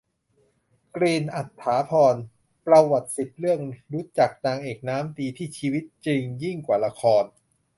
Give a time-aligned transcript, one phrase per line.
[0.95, 2.15] กรีน อัษฎาพร
[2.65, 3.61] ประวัติ สิบ เรื่อง
[3.93, 7.25] รู้จักนางเอกน้ำดี ที่ชีวิตจริงยิ่งกว่าละคร